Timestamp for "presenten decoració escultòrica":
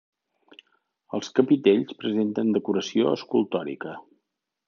2.01-3.93